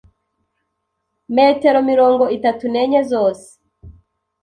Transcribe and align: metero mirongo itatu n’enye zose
metero 1.35 1.79
mirongo 1.91 2.23
itatu 2.37 2.63
n’enye 2.71 3.01
zose 3.11 3.47